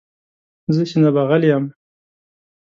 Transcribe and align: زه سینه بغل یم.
زه 0.75 0.83
سینه 0.89 1.09
بغل 1.15 1.41
یم. 1.51 1.65